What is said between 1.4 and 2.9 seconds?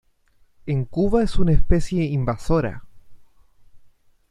especie invasora.